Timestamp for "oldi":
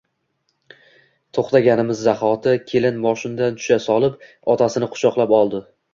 5.43-5.63